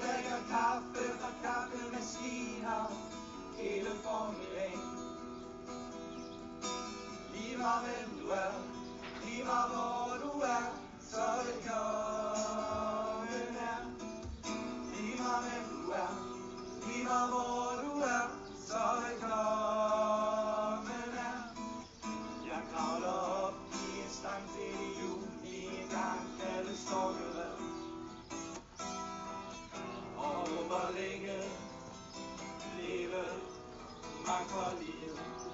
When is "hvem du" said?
7.84-8.26